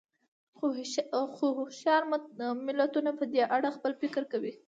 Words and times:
خو 1.37 1.45
هوښیار 1.57 2.01
ملتونه 2.67 3.11
په 3.19 3.25
دې 3.31 3.43
اړه 3.55 3.69
خپل 3.77 3.91
فکر 4.01 4.23
کوي. 4.31 4.53